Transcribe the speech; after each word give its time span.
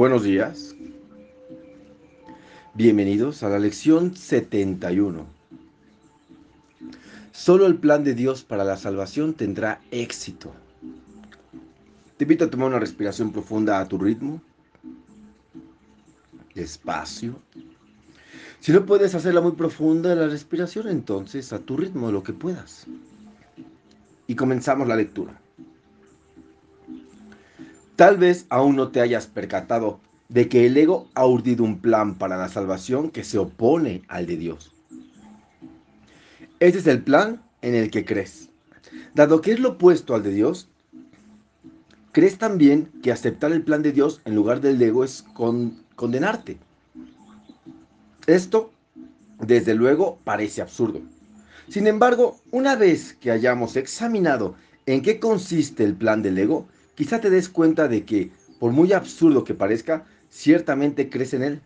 Buenos 0.00 0.22
días. 0.22 0.74
Bienvenidos 2.72 3.42
a 3.42 3.50
la 3.50 3.58
lección 3.58 4.16
71. 4.16 5.26
Solo 7.32 7.66
el 7.66 7.76
plan 7.76 8.02
de 8.02 8.14
Dios 8.14 8.42
para 8.42 8.64
la 8.64 8.78
salvación 8.78 9.34
tendrá 9.34 9.82
éxito. 9.90 10.54
Te 12.16 12.24
invito 12.24 12.46
a 12.46 12.50
tomar 12.50 12.68
una 12.68 12.78
respiración 12.78 13.30
profunda 13.30 13.78
a 13.78 13.88
tu 13.88 13.98
ritmo. 13.98 14.40
Despacio. 16.54 17.38
Si 18.60 18.72
no 18.72 18.86
puedes 18.86 19.14
hacerla 19.14 19.42
muy 19.42 19.52
profunda 19.52 20.14
la 20.14 20.28
respiración, 20.28 20.88
entonces 20.88 21.52
a 21.52 21.58
tu 21.58 21.76
ritmo, 21.76 22.10
lo 22.10 22.22
que 22.22 22.32
puedas. 22.32 22.86
Y 24.26 24.34
comenzamos 24.34 24.88
la 24.88 24.96
lectura. 24.96 25.38
Tal 28.00 28.16
vez 28.16 28.46
aún 28.48 28.76
no 28.76 28.88
te 28.88 29.02
hayas 29.02 29.26
percatado 29.26 30.00
de 30.30 30.48
que 30.48 30.64
el 30.64 30.74
ego 30.78 31.10
ha 31.12 31.26
urdido 31.26 31.64
un 31.64 31.80
plan 31.80 32.14
para 32.14 32.38
la 32.38 32.48
salvación 32.48 33.10
que 33.10 33.24
se 33.24 33.36
opone 33.36 34.00
al 34.08 34.24
de 34.24 34.38
Dios. 34.38 34.74
Este 36.60 36.78
es 36.78 36.86
el 36.86 37.02
plan 37.02 37.42
en 37.60 37.74
el 37.74 37.90
que 37.90 38.06
crees. 38.06 38.48
Dado 39.14 39.42
que 39.42 39.52
es 39.52 39.60
lo 39.60 39.72
opuesto 39.72 40.14
al 40.14 40.22
de 40.22 40.32
Dios, 40.32 40.70
crees 42.12 42.38
también 42.38 42.90
que 43.02 43.12
aceptar 43.12 43.52
el 43.52 43.64
plan 43.64 43.82
de 43.82 43.92
Dios 43.92 44.22
en 44.24 44.34
lugar 44.34 44.62
del 44.62 44.80
ego 44.80 45.04
es 45.04 45.22
condenarte. 45.94 46.56
Esto, 48.26 48.72
desde 49.40 49.74
luego, 49.74 50.18
parece 50.24 50.62
absurdo. 50.62 51.02
Sin 51.68 51.86
embargo, 51.86 52.40
una 52.50 52.76
vez 52.76 53.12
que 53.20 53.30
hayamos 53.30 53.76
examinado 53.76 54.54
en 54.86 55.02
qué 55.02 55.20
consiste 55.20 55.84
el 55.84 55.94
plan 55.94 56.22
del 56.22 56.38
ego, 56.38 56.66
quizá 57.00 57.18
te 57.18 57.30
des 57.30 57.48
cuenta 57.48 57.88
de 57.88 58.04
que, 58.04 58.30
por 58.58 58.72
muy 58.72 58.92
absurdo 58.92 59.42
que 59.42 59.54
parezca, 59.54 60.04
ciertamente 60.28 61.08
crees 61.08 61.32
en 61.32 61.42
él. 61.42 61.60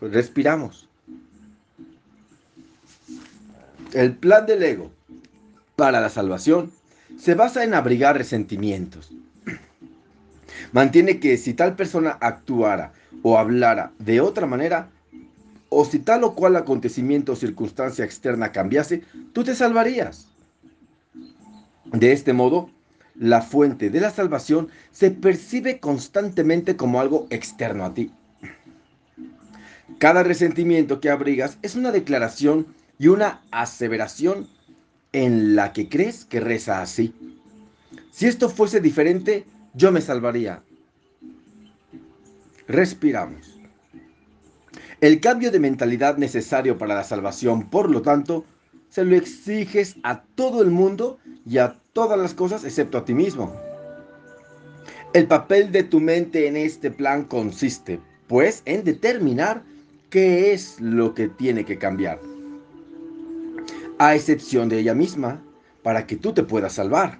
Respiramos. 0.00 0.88
El 3.92 4.16
plan 4.16 4.44
del 4.44 4.64
ego 4.64 4.90
para 5.76 6.00
la 6.00 6.08
salvación 6.08 6.72
se 7.16 7.36
basa 7.36 7.62
en 7.62 7.74
abrigar 7.74 8.18
resentimientos. 8.18 9.12
Mantiene 10.72 11.20
que 11.20 11.36
si 11.36 11.54
tal 11.54 11.76
persona 11.76 12.18
actuara 12.20 12.92
o 13.22 13.38
hablara 13.38 13.92
de 14.00 14.20
otra 14.20 14.48
manera, 14.48 14.88
o 15.68 15.84
si 15.84 16.00
tal 16.00 16.24
o 16.24 16.34
cual 16.34 16.56
acontecimiento 16.56 17.34
o 17.34 17.36
circunstancia 17.36 18.04
externa 18.04 18.50
cambiase, 18.50 19.04
tú 19.32 19.44
te 19.44 19.54
salvarías. 19.54 20.26
De 21.84 22.10
este 22.10 22.32
modo, 22.32 22.68
la 23.18 23.42
fuente 23.42 23.90
de 23.90 24.00
la 24.00 24.10
salvación 24.10 24.68
se 24.92 25.10
percibe 25.10 25.80
constantemente 25.80 26.76
como 26.76 27.00
algo 27.00 27.26
externo 27.30 27.84
a 27.84 27.94
ti. 27.94 28.10
Cada 29.98 30.22
resentimiento 30.22 31.00
que 31.00 31.10
abrigas 31.10 31.58
es 31.62 31.74
una 31.76 31.92
declaración 31.92 32.66
y 32.98 33.08
una 33.08 33.42
aseveración 33.50 34.48
en 35.12 35.56
la 35.56 35.72
que 35.72 35.88
crees 35.88 36.24
que 36.24 36.40
reza 36.40 36.82
así. 36.82 37.14
Si 38.10 38.26
esto 38.26 38.48
fuese 38.48 38.80
diferente, 38.80 39.46
yo 39.74 39.92
me 39.92 40.00
salvaría. 40.00 40.62
Respiramos. 42.66 43.58
El 45.00 45.20
cambio 45.20 45.50
de 45.50 45.60
mentalidad 45.60 46.16
necesario 46.16 46.78
para 46.78 46.94
la 46.94 47.04
salvación, 47.04 47.68
por 47.68 47.90
lo 47.90 48.02
tanto, 48.02 48.44
se 48.96 49.04
lo 49.04 49.14
exiges 49.14 49.94
a 50.04 50.22
todo 50.22 50.62
el 50.62 50.70
mundo 50.70 51.18
y 51.44 51.58
a 51.58 51.76
todas 51.92 52.18
las 52.18 52.32
cosas 52.32 52.64
excepto 52.64 52.96
a 52.96 53.04
ti 53.04 53.12
mismo. 53.12 53.54
El 55.12 55.26
papel 55.26 55.70
de 55.70 55.82
tu 55.82 56.00
mente 56.00 56.46
en 56.46 56.56
este 56.56 56.90
plan 56.90 57.24
consiste, 57.24 58.00
pues, 58.26 58.62
en 58.64 58.84
determinar 58.84 59.62
qué 60.08 60.54
es 60.54 60.80
lo 60.80 61.12
que 61.12 61.28
tiene 61.28 61.66
que 61.66 61.76
cambiar, 61.76 62.18
a 63.98 64.14
excepción 64.14 64.70
de 64.70 64.78
ella 64.78 64.94
misma, 64.94 65.42
para 65.82 66.06
que 66.06 66.16
tú 66.16 66.32
te 66.32 66.42
puedas 66.42 66.72
salvar. 66.72 67.18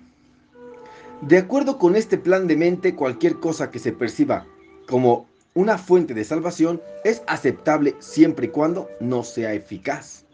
De 1.20 1.36
acuerdo 1.36 1.76
con 1.76 1.94
este 1.94 2.16
plan 2.16 2.46
de 2.46 2.56
mente, 2.56 2.94
cualquier 2.94 3.34
cosa 3.38 3.70
que 3.70 3.80
se 3.80 3.92
perciba 3.92 4.46
como 4.88 5.28
una 5.52 5.76
fuente 5.76 6.14
de 6.14 6.24
salvación 6.24 6.80
es 7.04 7.22
aceptable 7.26 7.94
siempre 7.98 8.46
y 8.46 8.48
cuando 8.48 8.88
no 8.98 9.22
sea 9.22 9.52
eficaz. 9.52 10.25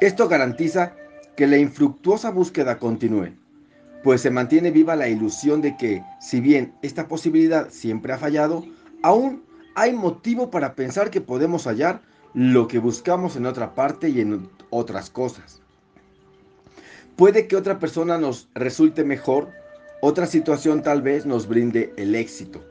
Esto 0.00 0.28
garantiza 0.28 0.94
que 1.36 1.46
la 1.46 1.58
infructuosa 1.58 2.30
búsqueda 2.30 2.78
continúe, 2.78 3.34
pues 4.02 4.22
se 4.22 4.30
mantiene 4.30 4.70
viva 4.70 4.96
la 4.96 5.08
ilusión 5.08 5.60
de 5.60 5.76
que, 5.76 6.02
si 6.20 6.40
bien 6.40 6.72
esta 6.80 7.06
posibilidad 7.06 7.68
siempre 7.68 8.14
ha 8.14 8.18
fallado, 8.18 8.64
aún 9.02 9.44
hay 9.74 9.92
motivo 9.92 10.50
para 10.50 10.74
pensar 10.74 11.10
que 11.10 11.20
podemos 11.20 11.66
hallar 11.66 12.00
lo 12.32 12.66
que 12.66 12.78
buscamos 12.78 13.36
en 13.36 13.44
otra 13.44 13.74
parte 13.74 14.08
y 14.08 14.22
en 14.22 14.48
otras 14.70 15.10
cosas. 15.10 15.60
Puede 17.16 17.46
que 17.46 17.56
otra 17.56 17.78
persona 17.78 18.16
nos 18.16 18.48
resulte 18.54 19.04
mejor, 19.04 19.50
otra 20.00 20.24
situación 20.24 20.82
tal 20.82 21.02
vez 21.02 21.26
nos 21.26 21.46
brinde 21.46 21.92
el 21.98 22.14
éxito. 22.14 22.64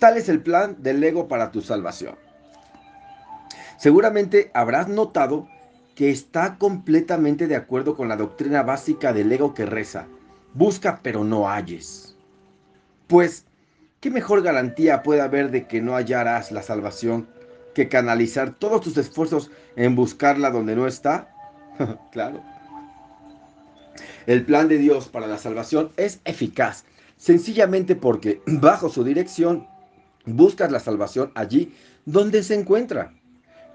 Tal 0.00 0.16
es 0.16 0.28
el 0.28 0.42
plan 0.42 0.76
del 0.80 1.04
ego 1.04 1.28
para 1.28 1.52
tu 1.52 1.60
salvación. 1.60 2.16
Seguramente 3.78 4.50
habrás 4.52 4.88
notado 4.88 5.46
que 5.94 6.10
está 6.10 6.58
completamente 6.58 7.46
de 7.46 7.56
acuerdo 7.56 7.96
con 7.96 8.08
la 8.08 8.16
doctrina 8.16 8.62
básica 8.62 9.12
del 9.12 9.30
ego 9.30 9.54
que 9.54 9.66
reza, 9.66 10.06
busca 10.54 11.00
pero 11.02 11.24
no 11.24 11.48
halles. 11.48 12.16
Pues, 13.06 13.44
¿qué 14.00 14.10
mejor 14.10 14.42
garantía 14.42 15.02
puede 15.02 15.20
haber 15.20 15.50
de 15.50 15.66
que 15.66 15.82
no 15.82 15.94
hallarás 15.94 16.50
la 16.50 16.62
salvación 16.62 17.28
que 17.74 17.88
canalizar 17.88 18.54
todos 18.54 18.82
tus 18.82 18.96
esfuerzos 18.96 19.50
en 19.76 19.94
buscarla 19.94 20.50
donde 20.50 20.76
no 20.76 20.86
está? 20.86 21.28
claro. 22.12 22.42
El 24.26 24.44
plan 24.44 24.68
de 24.68 24.78
Dios 24.78 25.08
para 25.08 25.26
la 25.26 25.38
salvación 25.38 25.92
es 25.96 26.20
eficaz, 26.24 26.84
sencillamente 27.16 27.96
porque 27.96 28.40
bajo 28.46 28.88
su 28.88 29.04
dirección 29.04 29.66
buscas 30.24 30.70
la 30.70 30.80
salvación 30.80 31.32
allí 31.34 31.74
donde 32.04 32.42
se 32.42 32.54
encuentra. 32.54 33.12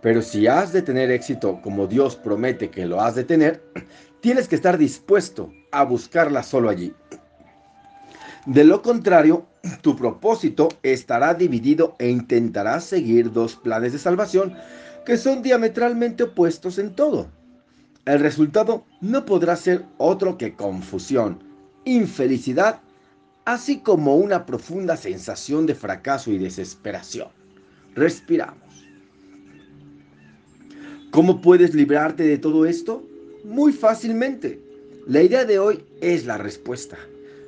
Pero 0.07 0.21
si 0.21 0.47
has 0.47 0.71
de 0.71 0.81
tener 0.81 1.11
éxito 1.11 1.59
como 1.61 1.85
Dios 1.85 2.15
promete 2.15 2.69
que 2.69 2.85
lo 2.85 3.01
has 3.01 3.15
de 3.15 3.25
tener, 3.25 3.61
tienes 4.21 4.47
que 4.47 4.55
estar 4.55 4.77
dispuesto 4.77 5.51
a 5.73 5.83
buscarla 5.83 6.43
solo 6.43 6.69
allí. 6.69 6.93
De 8.45 8.63
lo 8.63 8.81
contrario, 8.81 9.47
tu 9.81 9.97
propósito 9.97 10.69
estará 10.81 11.33
dividido 11.33 11.97
e 11.99 12.07
intentarás 12.07 12.85
seguir 12.85 13.33
dos 13.33 13.57
planes 13.57 13.91
de 13.91 13.99
salvación 13.99 14.55
que 15.05 15.17
son 15.17 15.41
diametralmente 15.41 16.23
opuestos 16.23 16.79
en 16.79 16.95
todo. 16.95 17.27
El 18.05 18.21
resultado 18.21 18.85
no 19.01 19.25
podrá 19.25 19.57
ser 19.57 19.83
otro 19.97 20.37
que 20.37 20.55
confusión, 20.55 21.43
infelicidad, 21.83 22.79
así 23.43 23.79
como 23.79 24.15
una 24.15 24.45
profunda 24.45 24.95
sensación 24.95 25.65
de 25.65 25.75
fracaso 25.75 26.31
y 26.31 26.37
desesperación. 26.37 27.27
Respiramos. 27.93 28.86
¿Cómo 31.17 31.41
puedes 31.41 31.73
librarte 31.73 32.21
de 32.27 32.37
todo 32.37 32.67
esto? 32.67 33.03
Muy 33.43 33.73
fácilmente. 33.73 34.59
La 35.07 35.23
idea 35.23 35.45
de 35.45 35.57
hoy 35.57 35.79
es 35.99 36.27
la 36.27 36.37
respuesta. 36.37 36.95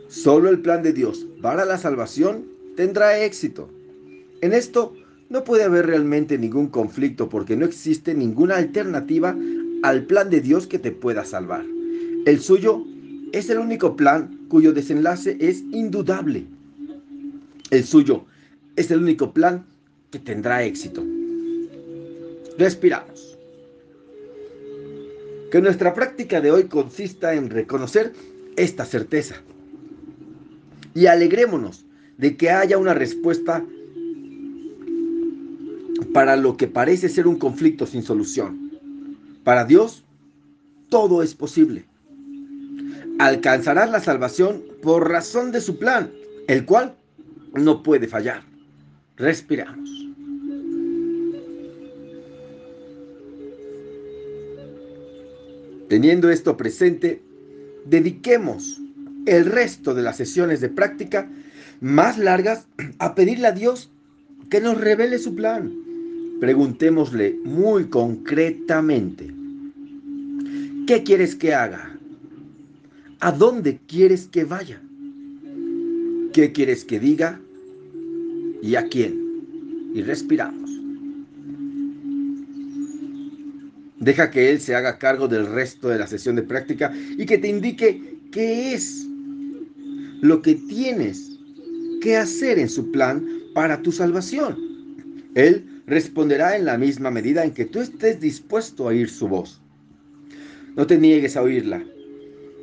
Solo 0.07 0.49
el 0.49 0.59
plan 0.59 0.81
de 0.81 0.91
Dios 0.91 1.27
para 1.39 1.65
la 1.65 1.77
salvación 1.77 2.45
tendrá 2.75 3.19
éxito. 3.19 3.69
En 4.41 4.53
esto 4.53 4.95
no 5.29 5.43
puede 5.43 5.65
haber 5.65 5.85
realmente 5.85 6.39
ningún 6.39 6.69
conflicto 6.69 7.29
porque 7.29 7.55
no 7.55 7.63
existe 7.63 8.15
ninguna 8.15 8.55
alternativa 8.55 9.37
al 9.83 10.03
plan 10.05 10.31
de 10.31 10.41
Dios 10.41 10.65
que 10.65 10.79
te 10.79 10.91
pueda 10.91 11.23
salvar. 11.23 11.63
El 12.25 12.39
suyo 12.39 12.83
es 13.33 13.51
el 13.51 13.59
único 13.59 13.95
plan 13.95 14.47
cuyo 14.47 14.73
desenlace 14.73 15.37
es 15.39 15.61
indudable. 15.71 16.47
El 17.69 17.83
suyo 17.83 18.25
es 18.75 18.89
el 18.89 19.03
único 19.03 19.31
plan 19.31 19.63
que 20.09 20.17
tendrá 20.17 20.63
éxito. 20.63 21.05
Respiramos. 22.57 23.28
Que 25.51 25.61
nuestra 25.61 25.93
práctica 25.93 26.41
de 26.41 26.51
hoy 26.51 26.65
consista 26.65 27.33
en 27.33 27.49
reconocer 27.49 28.13
esta 28.55 28.85
certeza. 28.85 29.35
Y 30.93 31.07
alegrémonos 31.07 31.85
de 32.17 32.37
que 32.37 32.51
haya 32.51 32.77
una 32.77 32.93
respuesta 32.93 33.65
para 36.13 36.35
lo 36.35 36.57
que 36.57 36.67
parece 36.67 37.09
ser 37.09 37.27
un 37.27 37.37
conflicto 37.37 37.85
sin 37.85 38.03
solución. 38.03 38.71
Para 39.43 39.65
Dios, 39.65 40.03
todo 40.89 41.23
es 41.23 41.33
posible. 41.33 41.85
Alcanzarás 43.19 43.89
la 43.89 43.99
salvación 43.99 44.63
por 44.81 45.09
razón 45.09 45.51
de 45.51 45.61
su 45.61 45.77
plan, 45.77 46.11
el 46.47 46.65
cual 46.65 46.95
no 47.53 47.83
puede 47.83 48.07
fallar. 48.07 48.43
Respiramos. 49.17 50.08
Teniendo 55.89 56.29
esto 56.29 56.55
presente, 56.55 57.19
dediquemos 57.85 58.79
el 59.25 59.45
resto 59.45 59.95
de 59.95 60.03
las 60.03 60.17
sesiones 60.17 60.61
de 60.61 60.69
práctica 60.69 61.27
más 61.81 62.19
largas 62.19 62.67
a 62.99 63.15
pedirle 63.15 63.47
a 63.47 63.51
Dios 63.53 63.89
que 64.51 64.61
nos 64.61 64.79
revele 64.79 65.17
su 65.17 65.33
plan. 65.33 65.73
Preguntémosle 66.39 67.39
muy 67.43 67.85
concretamente, 67.85 69.33
¿qué 70.85 71.03
quieres 71.03 71.35
que 71.35 71.55
haga? 71.55 71.97
¿A 73.19 73.31
dónde 73.31 73.79
quieres 73.87 74.27
que 74.27 74.45
vaya? 74.45 74.79
¿Qué 76.33 76.51
quieres 76.51 76.85
que 76.85 76.99
diga? 76.99 77.41
¿Y 78.61 78.75
a 78.75 78.87
quién? 78.87 79.91
Y 79.95 80.03
respiramos. 80.03 80.68
Deja 83.99 84.31
que 84.31 84.49
Él 84.49 84.61
se 84.61 84.75
haga 84.75 84.97
cargo 84.97 85.27
del 85.27 85.45
resto 85.45 85.89
de 85.89 85.99
la 85.99 86.07
sesión 86.07 86.35
de 86.35 86.43
práctica 86.43 86.93
y 87.17 87.25
que 87.25 87.37
te 87.37 87.49
indique 87.49 88.17
qué 88.31 88.73
es 88.73 89.05
lo 90.21 90.41
que 90.41 90.55
tienes 90.55 91.37
que 92.01 92.15
hacer 92.15 92.59
en 92.59 92.69
su 92.69 92.91
plan 92.91 93.25
para 93.53 93.81
tu 93.81 93.91
salvación. 93.91 94.57
Él 95.35 95.81
responderá 95.85 96.55
en 96.55 96.65
la 96.65 96.77
misma 96.77 97.11
medida 97.11 97.43
en 97.43 97.51
que 97.51 97.65
tú 97.65 97.81
estés 97.81 98.19
dispuesto 98.19 98.83
a 98.83 98.87
oír 98.87 99.09
su 99.09 99.27
voz. 99.27 99.61
No 100.75 100.87
te 100.87 100.97
niegues 100.97 101.35
a 101.35 101.41
oírla. 101.41 101.83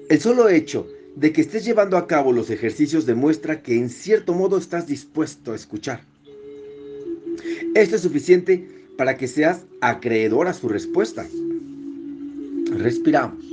El 0.08 0.20
solo 0.20 0.48
hecho 0.48 0.88
de 1.16 1.32
que 1.32 1.40
estés 1.40 1.64
llevando 1.64 1.96
a 1.96 2.06
cabo 2.06 2.32
los 2.32 2.50
ejercicios 2.50 3.04
demuestra 3.04 3.62
que 3.62 3.76
en 3.76 3.90
cierto 3.90 4.32
modo 4.32 4.56
estás 4.58 4.86
dispuesto 4.86 5.52
a 5.52 5.56
escuchar. 5.56 6.00
Esto 7.74 7.96
es 7.96 8.02
suficiente 8.02 8.75
para 8.96 9.16
que 9.16 9.28
seas 9.28 9.64
acreedor 9.80 10.48
a 10.48 10.54
su 10.54 10.68
respuesta. 10.68 11.26
Respiramos. 12.70 13.44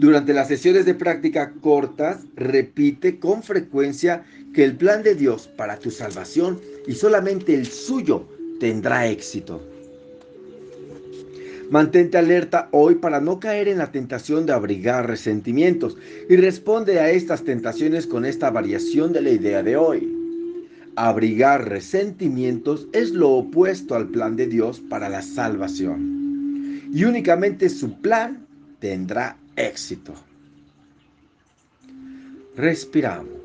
Durante 0.00 0.32
las 0.32 0.48
sesiones 0.48 0.86
de 0.86 0.94
práctica 0.94 1.52
cortas, 1.60 2.20
repite 2.34 3.18
con 3.18 3.42
frecuencia 3.42 4.24
que 4.54 4.64
el 4.64 4.76
plan 4.76 5.02
de 5.02 5.14
Dios 5.14 5.46
para 5.46 5.78
tu 5.78 5.90
salvación 5.90 6.58
y 6.86 6.94
solamente 6.94 7.54
el 7.54 7.66
suyo 7.66 8.24
tendrá 8.58 9.06
éxito. 9.06 9.60
Mantente 11.70 12.18
alerta 12.18 12.68
hoy 12.72 12.96
para 12.96 13.20
no 13.20 13.38
caer 13.38 13.68
en 13.68 13.78
la 13.78 13.92
tentación 13.92 14.44
de 14.44 14.52
abrigar 14.52 15.06
resentimientos 15.06 15.96
y 16.28 16.36
responde 16.36 16.98
a 16.98 17.10
estas 17.10 17.44
tentaciones 17.44 18.06
con 18.06 18.24
esta 18.24 18.50
variación 18.50 19.12
de 19.12 19.20
la 19.20 19.30
idea 19.30 19.62
de 19.62 19.76
hoy. 19.76 20.19
Abrigar 20.96 21.68
resentimientos 21.68 22.88
es 22.92 23.10
lo 23.10 23.30
opuesto 23.30 23.94
al 23.94 24.08
plan 24.08 24.36
de 24.36 24.46
Dios 24.46 24.80
para 24.80 25.08
la 25.08 25.22
salvación. 25.22 26.90
Y 26.92 27.04
únicamente 27.04 27.68
su 27.68 28.00
plan 28.00 28.46
tendrá 28.80 29.36
éxito. 29.56 30.14
Respiramos. 32.56 33.40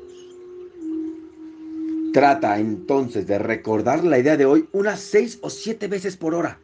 Trata 2.12 2.58
entonces 2.58 3.26
de 3.26 3.38
recordar 3.38 4.02
la 4.02 4.18
idea 4.18 4.36
de 4.36 4.46
hoy 4.46 4.68
unas 4.72 5.00
seis 5.00 5.38
o 5.42 5.50
siete 5.50 5.86
veces 5.86 6.16
por 6.16 6.34
hora. 6.34 6.58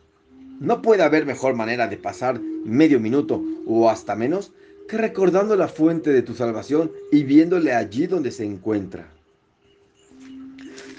No 0.61 0.83
puede 0.83 1.03
haber 1.03 1.27
mejor 1.27 1.55
manera 1.55 1.87
de 1.89 1.97
pasar 1.97 2.41
medio 2.41 2.99
minuto 2.99 3.45
o 3.67 3.91
hasta 3.91 4.17
menos 4.17 4.53
que 4.89 4.97
recordando 4.97 5.57
la 5.57 5.69
fuente 5.69 6.11
de 6.13 6.23
tu 6.23 6.35
salvación 6.35 6.91
y 7.11 7.25
viéndole 7.25 7.73
allí 7.73 8.07
donde 8.07 8.31
se 8.31 8.45
encuentra. 8.45 9.09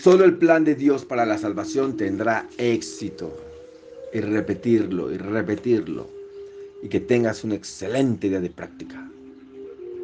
Solo 0.03 0.25
el 0.25 0.35
plan 0.35 0.65
de 0.65 0.75
Dios 0.75 1.05
para 1.05 1.25
la 1.25 1.37
salvación 1.37 1.95
tendrá 1.95 2.49
éxito. 2.57 3.33
Y 4.11 4.19
repetirlo 4.19 5.09
y 5.13 5.17
repetirlo. 5.17 6.09
Y 6.81 6.89
que 6.89 6.99
tengas 6.99 7.45
una 7.45 7.55
excelente 7.55 8.27
idea 8.27 8.41
de 8.41 8.49
práctica. 8.49 9.12